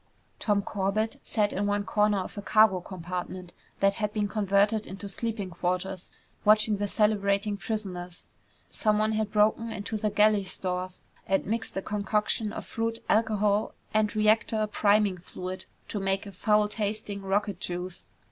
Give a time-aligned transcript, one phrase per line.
[0.39, 5.07] Tom Corbett sat in one corner of a cargo compartment that had been converted into
[5.07, 6.09] sleeping quarters,
[6.43, 8.25] watching the celebrating prisoners.
[8.71, 14.15] Someone had broken into the galley stores and mixed a concoction of fruit, alcohol, and
[14.15, 18.07] reactor priming fluid to make a foul tasting rocket juice.